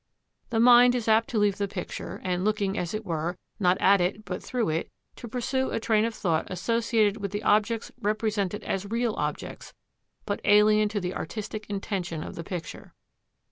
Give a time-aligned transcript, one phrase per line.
[0.49, 4.01] The mind is apt to leave the picture and looking, as it were, not at
[4.01, 8.63] it but through it, to pursue a train of thought associated with the objects represented
[8.63, 9.75] as real objects,
[10.25, 12.95] but alien to the artistic intention of the picture.